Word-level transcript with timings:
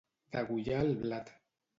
Degollar 0.35 0.79
el 0.85 0.95
blat. 1.03 1.31